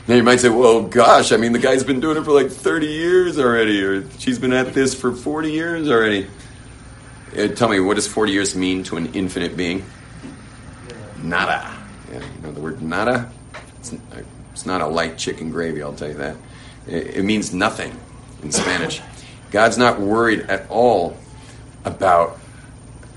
[0.08, 2.50] Now you might say, well, gosh, I mean, the guy's been doing it for like
[2.50, 6.26] 30 years already, or she's been at this for 40 years already.
[7.36, 9.84] Uh, tell me, what does 40 years mean to an infinite being?
[11.22, 11.70] Nada.
[12.10, 13.30] Yeah, you know the word nada?
[13.80, 13.94] It's,
[14.52, 16.36] it's not a light chicken gravy, I'll tell you that.
[16.86, 17.94] It, it means nothing
[18.42, 19.02] in Spanish.
[19.50, 21.16] God's not worried at all
[21.84, 22.38] about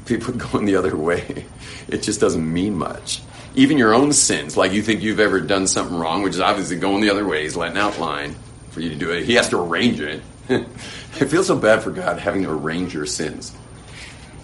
[0.06, 1.46] people going the other way.
[1.88, 3.22] It just doesn't mean much.
[3.56, 6.78] Even your own sins, like you think you've ever done something wrong, which is obviously
[6.78, 8.36] going the other way, he's letting out line
[8.72, 9.26] for you to do it.
[9.26, 10.24] He has to arrange it.
[10.50, 13.56] it feels so bad for God having to arrange your sins.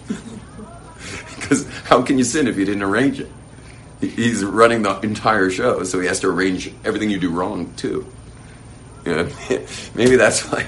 [1.36, 3.28] Because how can you sin if you didn't arrange it?
[4.00, 8.06] He's running the entire show, so he has to arrange everything you do wrong too.
[9.04, 9.28] You know,
[9.94, 10.66] maybe that's like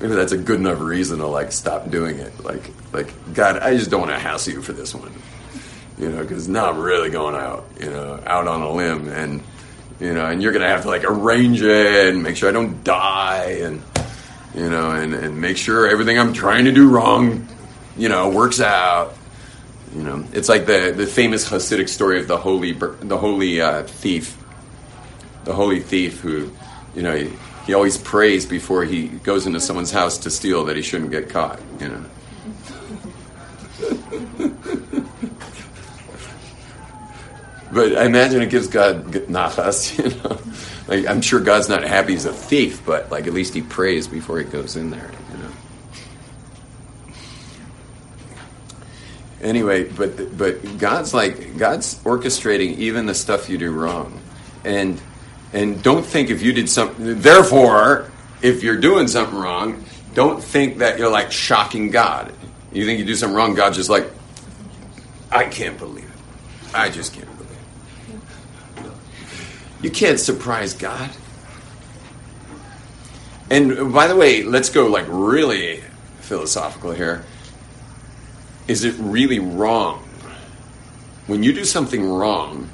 [0.00, 2.44] maybe that's a good enough reason to like stop doing it.
[2.44, 5.12] Like like God, I just don't want to hassle you for this one.
[5.98, 9.42] You know, because now I'm really going out, you know, out on a limb, and
[10.00, 12.82] you know, and you're gonna have to like arrange it and make sure I don't
[12.82, 13.82] die, and
[14.54, 17.46] you know, and and make sure everything I'm trying to do wrong,
[17.96, 19.14] you know, works out.
[19.94, 23.82] You know, it's like the the famous Hasidic story of the holy the holy uh,
[23.82, 24.42] thief,
[25.44, 26.50] the holy thief who,
[26.94, 27.30] you know, he,
[27.66, 31.28] he always prays before he goes into someone's house to steal that he shouldn't get
[31.28, 31.60] caught.
[31.80, 32.04] You know.
[37.72, 40.40] But I imagine it gives God nachas, you know.
[40.88, 44.08] Like I'm sure God's not happy he's a thief, but like at least he prays
[44.08, 45.50] before he goes in there, you know.
[49.40, 54.20] Anyway, but but God's like God's orchestrating even the stuff you do wrong,
[54.64, 55.00] and
[55.52, 57.20] and don't think if you did something.
[57.20, 58.10] Therefore,
[58.42, 59.84] if you're doing something wrong,
[60.14, 62.32] don't think that you're like shocking God.
[62.72, 64.08] You think you do something wrong, God's just like,
[65.30, 66.74] I can't believe it.
[66.74, 67.50] I just can't believe
[68.76, 68.92] it.
[69.82, 71.10] You can't surprise God.
[73.50, 75.82] And by the way, let's go like really
[76.20, 77.24] philosophical here.
[78.68, 79.98] Is it really wrong?
[81.26, 82.70] When you do something wrong,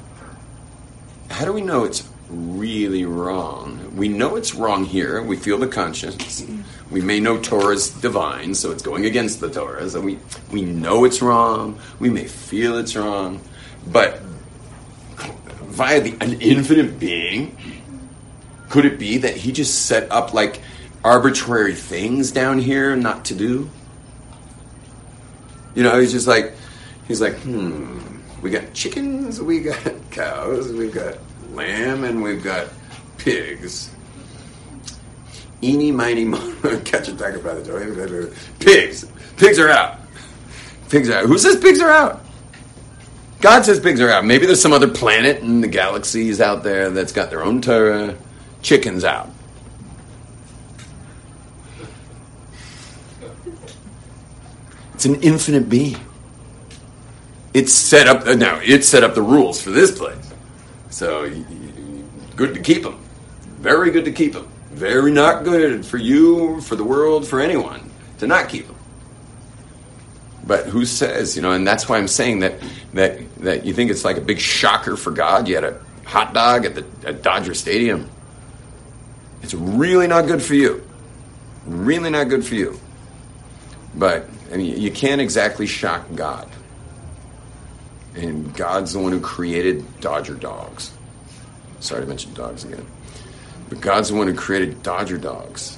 [1.31, 3.95] how do we know it's really wrong?
[3.95, 5.21] We know it's wrong here.
[5.21, 6.45] We feel the conscience.
[6.91, 9.89] We may know Torah's divine, so it's going against the Torah.
[9.89, 10.19] So we,
[10.51, 11.79] we know it's wrong.
[11.99, 13.41] We may feel it's wrong.
[13.85, 14.19] But
[15.77, 17.57] via the, an infinite being,
[18.69, 20.61] could it be that he just set up like
[21.03, 23.69] arbitrary things down here not to do?
[25.75, 26.53] You know, he's just like,
[27.07, 27.99] he's like, hmm,
[28.41, 29.79] we got chickens, we got
[30.11, 31.17] cows, we've got
[31.57, 32.67] lamb, and we've got
[33.17, 33.91] pigs.
[35.61, 36.37] Eeny, miny, mo,
[36.85, 38.33] catch a tiger by the toe.
[38.59, 39.05] Pigs.
[39.35, 39.97] Pigs are out.
[40.89, 41.25] Pigs are out.
[41.25, 42.23] Who says pigs are out?
[43.41, 44.23] God says pigs are out.
[44.23, 48.15] Maybe there's some other planet in the galaxies out there that's got their own Torah.
[48.61, 49.29] Chickens out.
[54.93, 55.97] It's an infinite being.
[57.53, 58.59] It's set up uh, now.
[58.63, 60.26] It set up the rules for this place,
[60.89, 61.29] so
[62.35, 62.99] good to keep them.
[63.59, 64.47] Very good to keep them.
[64.71, 68.75] Very not good for you, for the world, for anyone to not keep them.
[70.45, 72.61] But who says, you know, and that's why I'm saying that
[72.93, 75.47] that that you think it's like a big shocker for God.
[75.47, 78.09] You had a hot dog at the at Dodger Stadium.
[79.41, 80.87] It's really not good for you.
[81.65, 82.79] Really not good for you.
[83.95, 86.49] But I mean, you can't exactly shock God.
[88.17, 90.91] And God's the one who created Dodger dogs.
[91.79, 92.85] Sorry to mention dogs again.
[93.69, 95.77] But God's the one who created Dodger dogs.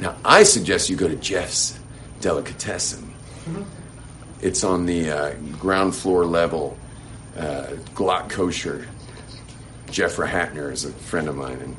[0.00, 1.78] Now, I suggest you go to Jeff's
[2.20, 3.14] Delicatessen.
[4.42, 6.76] It's on the uh, ground floor level,
[7.36, 8.88] uh, Glatt Kosher.
[9.90, 11.76] Jeff Rohatiner is a friend of mine, and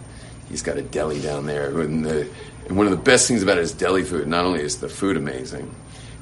[0.48, 1.82] he's got a deli down there.
[1.82, 2.30] And, the,
[2.68, 5.18] and one of the best things about his deli food, not only is the food
[5.18, 5.74] amazing,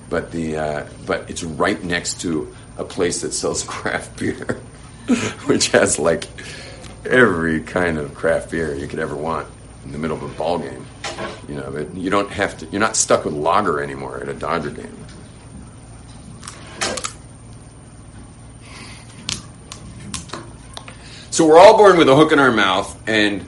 [0.09, 4.59] but the uh, but it's right next to a place that sells craft beer,
[5.45, 6.25] which has like
[7.05, 9.47] every kind of craft beer you could ever want
[9.85, 10.85] in the middle of a ball game.
[11.47, 12.65] You know, but you don't have to.
[12.67, 15.05] You're not stuck with lager anymore at a Dodger game.
[21.31, 23.45] So we're all born with a hook in our mouth, and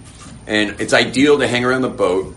[0.47, 2.35] and it's ideal to hang around the boat.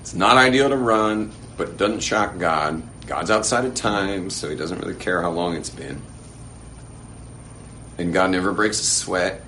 [0.00, 2.82] It's not ideal to run, but it doesn't shock God.
[3.10, 6.00] God's outside of time, so He doesn't really care how long it's been.
[7.98, 9.42] And God never breaks a sweat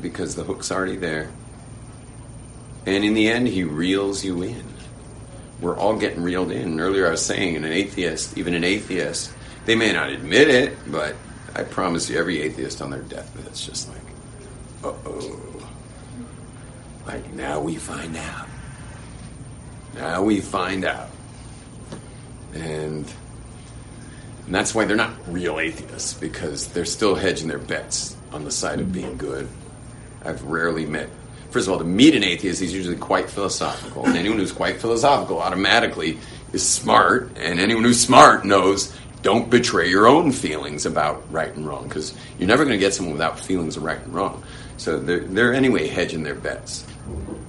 [0.00, 1.28] because the hook's already there.
[2.86, 4.64] And in the end, He reels you in.
[5.60, 6.78] We're all getting reeled in.
[6.78, 9.32] Earlier, I was saying, an atheist, even an atheist,
[9.66, 11.16] they may not admit it, but
[11.56, 13.98] I promise you, every atheist on their deathbed, it's just like,
[14.84, 15.68] uh oh.
[17.08, 18.46] Like, now we find out.
[19.96, 21.10] Now we find out.
[22.54, 23.06] And,
[24.46, 28.50] and that's why they're not real atheists, because they're still hedging their bets on the
[28.50, 29.48] side of being good.
[30.24, 31.08] I've rarely met.
[31.50, 34.06] First of all, to meet an atheist, he's usually quite philosophical.
[34.06, 36.18] And anyone who's quite philosophical automatically
[36.52, 37.36] is smart.
[37.36, 42.14] And anyone who's smart knows don't betray your own feelings about right and wrong, because
[42.38, 44.42] you're never going to get someone without feelings of right and wrong.
[44.78, 46.84] So they're, they're anyway hedging their bets,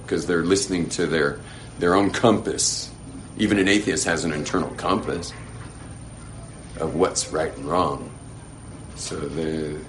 [0.02, 1.40] because they're listening to their,
[1.80, 2.90] their own compass.
[3.38, 5.32] Even an atheist has an internal compass
[6.78, 8.10] of what's right and wrong.
[8.96, 9.80] So they're,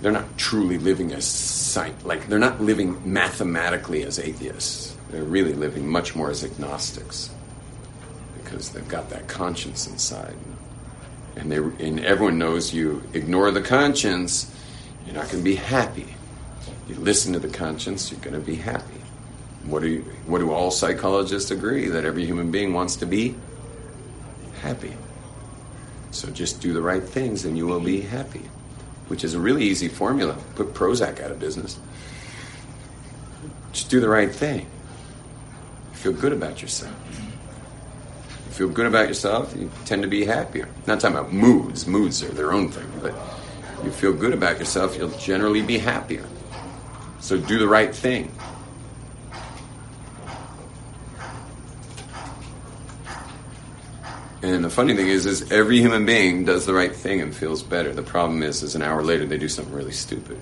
[0.00, 4.96] they're not truly living as sight like they're not living mathematically as atheists.
[5.10, 7.30] They're really living much more as agnostics
[8.42, 10.36] because they've got that conscience inside,
[11.36, 14.54] and they and everyone knows you ignore the conscience,
[15.06, 16.14] you're not going to be happy.
[16.88, 18.97] You listen to the conscience, you're going to be happy.
[19.64, 23.34] What do you, what do all psychologists agree that every human being wants to be
[24.62, 24.96] happy?
[26.10, 28.48] So just do the right things, and you will be happy
[29.08, 30.36] which is a really easy formula.
[30.54, 31.78] Put Prozac out of business.
[33.72, 34.66] Just do the right thing.
[35.92, 36.94] Feel good about yourself.
[38.46, 40.68] You feel good about yourself, you tend to be happier.
[40.86, 41.86] Not talking about moods.
[41.86, 43.14] Moods are their own thing, but
[43.84, 46.24] you feel good about yourself, you'll generally be happier.
[47.20, 48.32] So do the right thing.
[54.40, 57.62] And the funny thing is, is every human being does the right thing and feels
[57.62, 57.92] better.
[57.92, 60.38] The problem is, is an hour later they do something really stupid.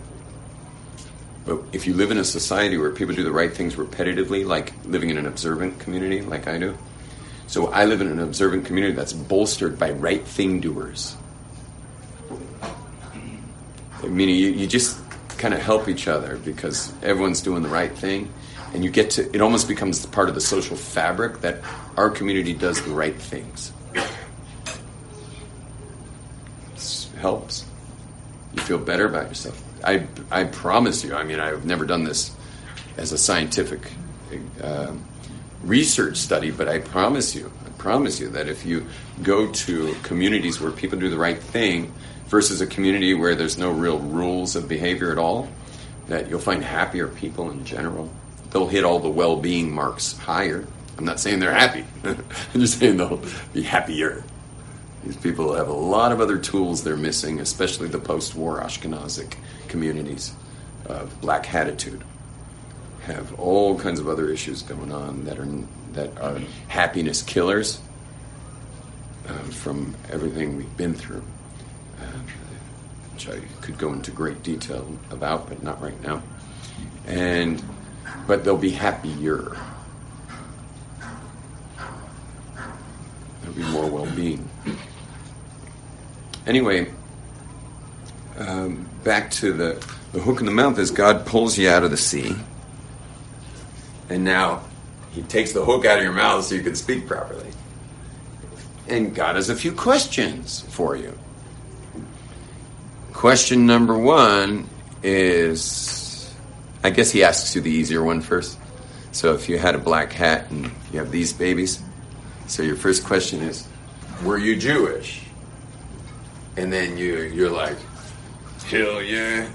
[1.47, 4.73] But if you live in a society where people do the right things repetitively, like
[4.85, 6.77] living in an observant community, like I do,
[7.47, 11.17] So I live in an observant community that's bolstered by right thing doers.
[14.03, 14.99] Meaning you, you just
[15.39, 18.33] kind of help each other because everyone's doing the right thing.
[18.75, 21.63] And you get to, it almost becomes part of the social fabric that
[21.97, 23.73] our community does the right things.
[23.95, 24.05] It
[27.17, 27.65] helps.
[28.55, 29.63] You feel better about yourself.
[29.85, 32.35] I, I promise you, I mean, I've never done this
[32.97, 33.93] as a scientific
[34.63, 34.95] uh,
[35.63, 38.87] research study, but I promise you, I promise you that if you
[39.23, 41.93] go to communities where people do the right thing
[42.27, 45.49] versus a community where there's no real rules of behavior at all,
[46.09, 48.11] that you'll find happier people in general.
[48.51, 50.67] They'll hit all the well being marks higher.
[50.97, 54.25] I'm not saying they're happy, I'm just saying they'll be happier.
[55.07, 59.37] These people have a lot of other tools they're missing, especially the post war Ashkenazic
[59.69, 60.35] communities
[60.87, 62.03] of black hatitude
[63.03, 65.47] have all kinds of other issues going on that are
[65.93, 67.81] that are happiness killers
[69.29, 71.23] uh, from everything we've been through,
[72.01, 72.19] uh,
[73.13, 76.21] which I could go into great detail about, but not right now.
[77.07, 77.63] And
[78.27, 79.57] but they'll be happier.
[83.43, 84.49] There'll be more well-being.
[86.47, 86.91] Anyway,
[88.39, 91.91] um, back to the the hook in the mouth is God pulls you out of
[91.91, 92.37] the sea
[94.09, 94.63] and now
[95.13, 97.51] he takes the hook out of your mouth so you can speak properly.
[98.89, 101.17] And God has a few questions for you.
[103.13, 104.69] Question number one
[105.03, 106.33] is
[106.85, 108.59] I guess he asks you the easier one first.
[109.11, 111.83] So if you had a black hat and you have these babies,
[112.47, 113.67] so your first question is,
[114.23, 115.26] were you Jewish?
[116.57, 117.77] And then you you're like,
[118.67, 119.49] hell yeah.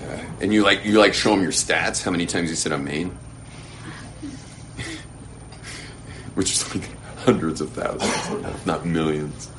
[0.00, 2.72] Uh, and you like you like show them your stats, how many times you said
[2.72, 3.08] amen,
[6.34, 9.50] which is like hundreds of thousands, not millions.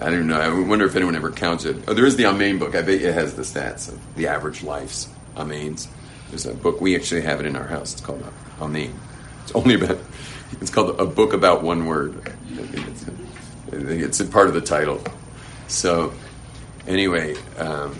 [0.00, 0.40] I don't know.
[0.40, 1.76] I wonder if anyone ever counts it.
[1.86, 2.74] Oh, there is the Amen book.
[2.74, 5.88] I bet it has the stats of the average life's Amens.
[6.30, 6.80] There's a book.
[6.80, 7.92] We actually have it in our house.
[7.92, 8.24] It's called
[8.60, 8.92] Amen.
[9.42, 9.98] It's only about.
[10.60, 12.32] It's called a book about one word.
[13.72, 15.02] It's a part of the title.
[15.68, 16.12] So,
[16.86, 17.34] anyway.
[17.56, 17.96] Um,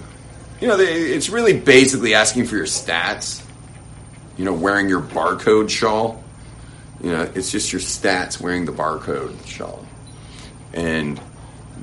[0.60, 3.44] you know, they, it's really basically asking for your stats.
[4.36, 6.22] You know, wearing your barcode shawl.
[7.02, 9.84] You know, it's just your stats wearing the barcode shawl.
[10.72, 11.20] And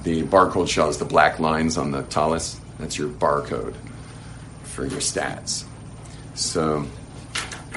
[0.04, 2.60] the barcode shawl is the black lines on the tallis.
[2.80, 3.76] That's your barcode
[4.64, 5.66] for your stats.
[6.36, 6.86] So,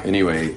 [0.04, 0.54] anyway,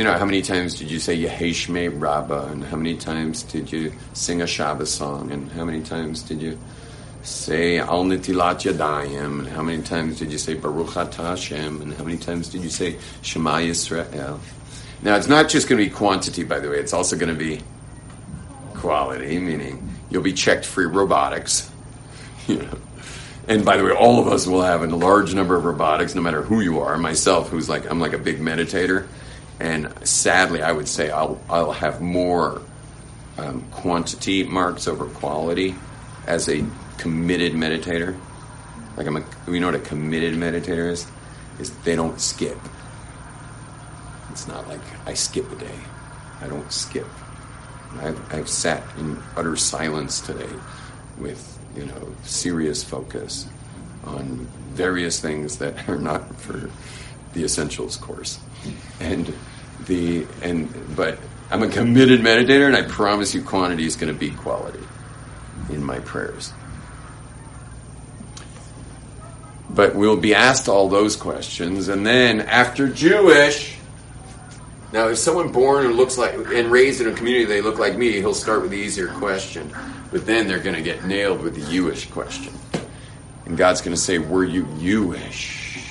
[0.00, 2.46] you know, how many times did you say Yehei Shmei Rabbah?
[2.52, 5.30] And how many times did you sing a Shabbos song?
[5.30, 6.58] And how many times did you
[7.22, 12.04] say Al Netilat Yadayim, and how many times did you say Baruch Hashem, and how
[12.04, 14.38] many times did you say Shema Yisrael?
[15.02, 17.38] Now, it's not just going to be quantity, by the way, it's also going to
[17.38, 17.60] be
[18.72, 21.70] quality, meaning you'll be checked free robotics.
[22.48, 22.78] You know.
[23.48, 26.22] And by the way, all of us will have a large number of robotics, no
[26.22, 26.96] matter who you are.
[26.96, 29.06] Myself, who's like, I'm like a big meditator,
[29.60, 32.62] and sadly, I would say I'll, I'll have more
[33.36, 35.74] um, quantity marks over quality
[36.26, 36.64] as a
[36.96, 38.18] committed meditator.
[38.96, 41.06] Like I'm a, you know what a committed meditator is?
[41.58, 42.58] Is they don't skip.
[44.30, 45.78] It's not like I skip a day.
[46.40, 47.06] I don't skip.
[48.00, 50.48] I've, I've sat in utter silence today
[51.18, 53.46] with, you know, serious focus
[54.04, 56.70] on various things that are not for
[57.34, 58.38] the essentials course.
[59.00, 59.34] And
[59.86, 61.18] the, and, but
[61.50, 64.84] I'm a committed meditator and I promise you quantity is going to be quality
[65.70, 66.52] in my prayers.
[69.68, 73.78] But we'll be asked all those questions, and then after Jewish,
[74.92, 77.96] now if someone born and looks like and raised in a community they look like
[77.96, 79.72] me, he'll start with the easier question,
[80.10, 82.52] but then they're going to get nailed with the Jewish question,
[83.46, 85.84] and God's going to say, "Were you Jewish?"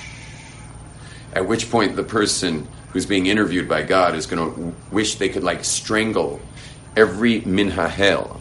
[1.32, 5.28] At which point the person who's being interviewed by God is going to wish they
[5.28, 6.40] could like strangle
[6.96, 8.40] every minhahel.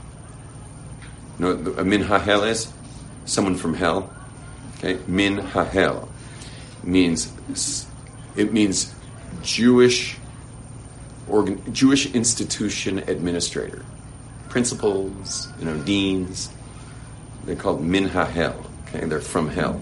[1.37, 2.71] You know what a minhahel is?
[3.25, 4.11] Someone from hell
[4.79, 6.07] Okay, min hahel
[6.83, 7.33] means
[8.37, 8.95] it means
[9.43, 10.15] Jewish
[11.27, 13.83] organ, Jewish institution administrator,
[14.47, 16.49] principals, you know, deans.
[17.43, 18.55] They're called min hahel.
[18.87, 19.81] Okay, they're from hell,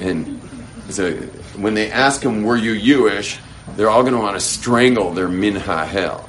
[0.00, 0.40] and
[0.88, 1.12] so
[1.60, 3.38] when they ask them, "Were you Jewish?"
[3.74, 6.28] They're all going to want to strangle their min hahel,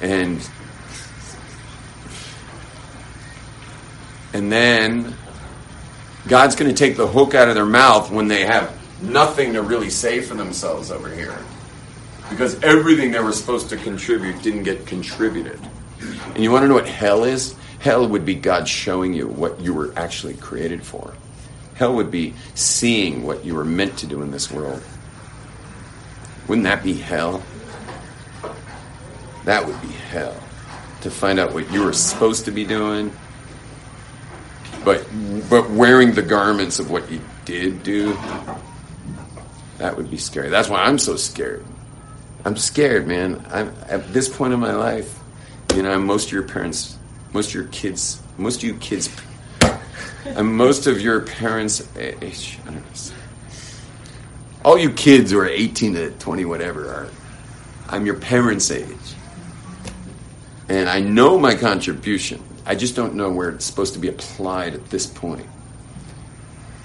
[0.00, 0.48] and
[4.32, 5.14] and then
[6.26, 9.62] God's going to take the hook out of their mouth when they have nothing to
[9.62, 11.38] really say for themselves over here.
[12.30, 15.60] because everything they were supposed to contribute didn't get contributed.
[16.34, 17.54] And you want to know what hell is?
[17.78, 21.14] Hell would be God showing you what you were actually created for.
[21.74, 24.82] Hell would be seeing what you were meant to do in this world.
[26.48, 27.42] Wouldn't that be hell?
[29.44, 30.34] That would be hell.
[31.02, 33.12] To find out what you were supposed to be doing,
[34.84, 35.06] but
[35.48, 38.16] but wearing the garments of what you did do.
[39.78, 40.48] That would be scary.
[40.48, 41.64] That's why I'm so scared.
[42.44, 43.44] I'm scared, man.
[43.50, 45.18] I'm at this point in my life.
[45.74, 46.96] You know, most of your parents,
[47.32, 49.10] most of your kids, most of you kids,
[50.24, 52.58] and most of your parents' age.
[52.64, 53.15] I don't know.
[54.66, 57.08] All you kids who are 18 to 20, whatever, are.
[57.88, 59.14] I'm your parents' age.
[60.68, 62.42] And I know my contribution.
[62.66, 65.46] I just don't know where it's supposed to be applied at this point.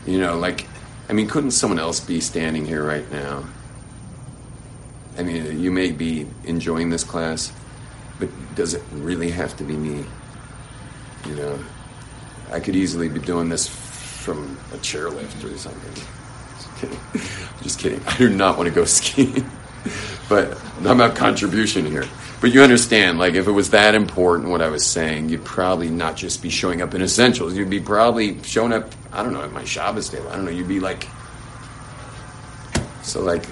[0.05, 0.67] You know, like,
[1.09, 3.45] I mean, couldn't someone else be standing here right now?
[5.17, 7.51] I mean, you may be enjoying this class,
[8.19, 10.05] but does it really have to be me?
[11.25, 11.59] You know,
[12.51, 16.20] I could easily be doing this from a chairlift or something.
[16.81, 16.99] Kidding.
[17.61, 18.01] Just kidding.
[18.07, 19.45] I do not want to go skiing.
[20.27, 22.05] but I'm about contribution here.
[22.41, 25.91] But you understand, like, if it was that important, what I was saying, you'd probably
[25.91, 27.55] not just be showing up in essentials.
[27.55, 30.27] You'd be probably showing up, I don't know, at my Shabbos table.
[30.29, 30.51] I don't know.
[30.51, 31.07] You'd be like,
[33.03, 33.45] so, like,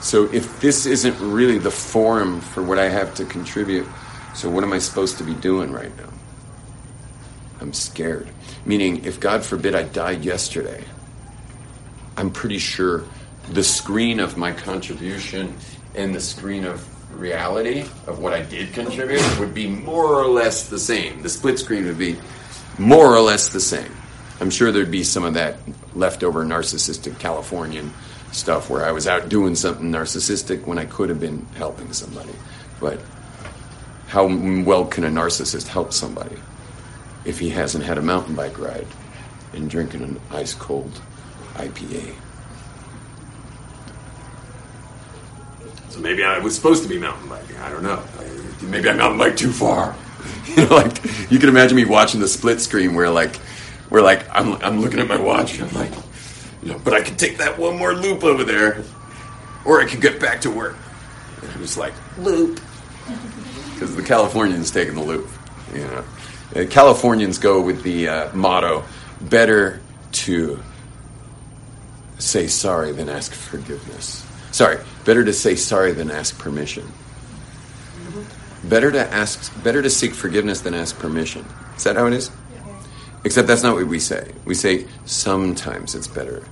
[0.00, 3.86] so if this isn't really the forum for what I have to contribute,
[4.34, 6.08] so what am I supposed to be doing right now?
[7.60, 8.28] I'm scared.
[8.66, 10.82] Meaning, if God forbid I died yesterday,
[12.16, 13.04] I'm pretty sure
[13.50, 15.54] the screen of my contribution
[15.94, 16.88] and the screen of
[17.18, 21.22] reality of what I did contribute would be more or less the same.
[21.22, 22.16] The split screen would be
[22.78, 23.90] more or less the same.
[24.40, 25.56] I'm sure there'd be some of that
[25.94, 27.92] leftover narcissistic Californian
[28.32, 32.32] stuff where I was out doing something narcissistic when I could have been helping somebody.
[32.80, 33.00] But
[34.08, 36.36] how well can a narcissist help somebody
[37.24, 38.86] if he hasn't had a mountain bike ride
[39.52, 41.00] and drinking an ice cold
[41.54, 42.14] IPA?
[45.90, 47.56] So maybe I was supposed to be mountain biking.
[47.56, 48.02] I don't know.
[48.62, 49.94] Maybe I mountain bike too far.
[50.44, 53.36] You know, like you can imagine me watching the split screen where like
[53.88, 55.92] where like I'm I'm looking at my watch and I'm like,
[56.62, 58.82] you know, but I could take that one more loop over there,
[59.64, 60.76] or I could get back to work.
[61.40, 62.60] And I'm just like loop
[63.72, 65.28] because the Californians taking the loop.
[65.74, 66.04] You know,
[66.52, 68.84] the Californians go with the uh, motto:
[69.20, 69.80] better
[70.12, 70.62] to
[72.22, 74.24] say sorry than ask forgiveness.
[74.52, 76.86] Sorry, better to say sorry than ask permission.
[78.64, 81.44] Better to ask, better to seek forgiveness than ask permission.
[81.76, 82.30] Is that how it is?
[83.24, 84.32] Except that's not what we say.
[84.44, 86.44] We say sometimes it's better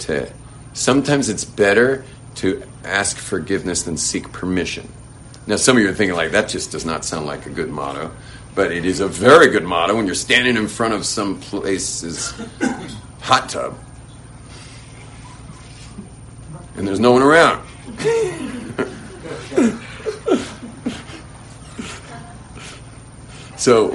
[0.00, 0.30] to,
[0.74, 2.04] sometimes it's better
[2.36, 4.88] to ask forgiveness than seek permission.
[5.46, 7.70] Now, some of you are thinking like that just does not sound like a good
[7.70, 8.10] motto,
[8.54, 12.34] but it is a very good motto when you're standing in front of some place's
[13.20, 13.78] hot tub
[16.78, 17.66] and there's no one around.
[23.56, 23.88] so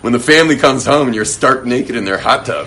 [0.00, 2.66] when the family comes home and you're stark naked in their hot tub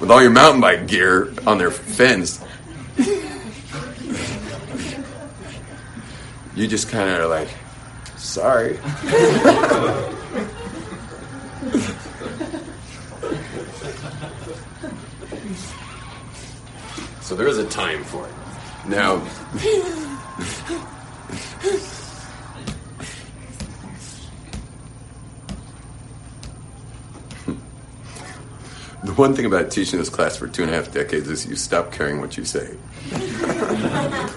[0.00, 2.44] with all your mountain bike gear on their fence,
[6.56, 7.48] you just kind of are like,
[8.16, 8.80] sorry.
[17.28, 18.32] So there is a time for it.
[18.88, 19.16] Now,
[29.04, 31.54] the one thing about teaching this class for two and a half decades is you
[31.54, 32.74] stop caring what you say.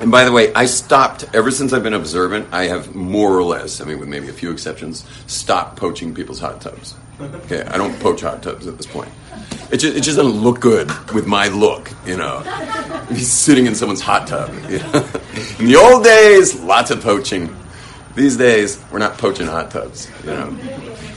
[0.00, 3.44] And by the way, I stopped, ever since I've been observant, I have more or
[3.44, 6.96] less, I mean, with maybe a few exceptions, stopped poaching people's hot tubs.
[7.22, 9.10] Okay, I don't poach hot tubs at this point.
[9.70, 12.40] It just, it just doesn't look good with my look, you know.
[13.08, 14.50] He's sitting in someone's hot tub.
[15.58, 17.56] In the old days, lots of poaching.
[18.14, 20.46] These days, we're not poaching hot tubs, you know.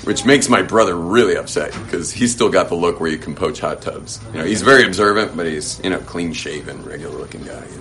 [0.05, 3.35] Which makes my brother really upset because he's still got the look where you can
[3.35, 4.21] poach hot tubs.
[4.31, 7.65] You know, he's very observant, but he's you know clean shaven, regular looking guy.
[7.65, 7.79] You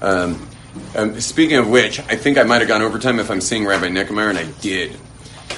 [0.00, 0.24] know?
[0.24, 0.48] Um,
[0.96, 3.88] um, speaking of which, I think I might have gone overtime if I'm seeing Rabbi
[3.88, 4.96] Neckemeyer, and I did.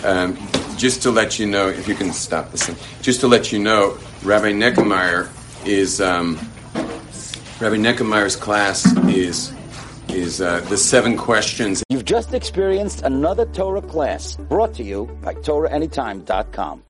[0.04, 0.36] Um,
[0.78, 3.58] just to let you know, if you can stop this thing, just to let you
[3.58, 5.28] know, Rabbi Neckemeyer
[5.66, 6.36] is um,
[7.60, 9.52] Rabbi Neckemeyer's class is
[10.08, 11.82] is uh, the seven questions.
[11.88, 16.82] You've just experienced another Torah class brought to you by TorahAnytime.com.